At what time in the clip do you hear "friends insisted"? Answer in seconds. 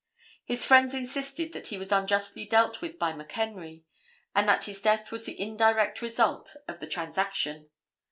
0.65-1.53